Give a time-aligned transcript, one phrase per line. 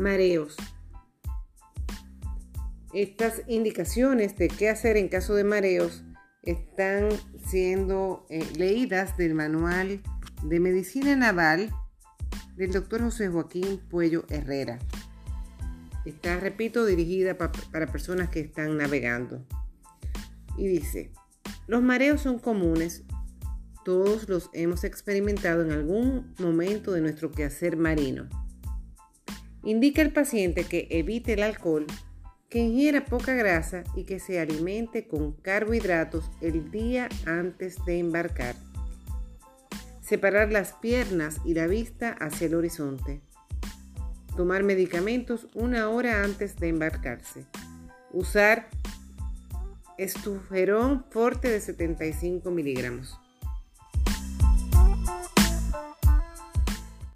[0.00, 0.56] Mareos.
[2.94, 6.02] Estas indicaciones de qué hacer en caso de mareos
[6.42, 7.10] están
[7.46, 10.00] siendo eh, leídas del manual
[10.42, 11.70] de medicina naval
[12.56, 14.78] del doctor José Joaquín Puello Herrera.
[16.06, 19.46] Está, repito, dirigida para personas que están navegando.
[20.56, 21.12] Y dice,
[21.66, 23.04] los mareos son comunes,
[23.84, 28.28] todos los hemos experimentado en algún momento de nuestro quehacer marino.
[29.62, 31.86] Indica al paciente que evite el alcohol,
[32.48, 38.56] que ingiera poca grasa y que se alimente con carbohidratos el día antes de embarcar.
[40.00, 43.20] Separar las piernas y la vista hacia el horizonte.
[44.36, 47.44] Tomar medicamentos una hora antes de embarcarse.
[48.12, 48.68] Usar
[49.98, 53.20] estuferón forte de 75 miligramos.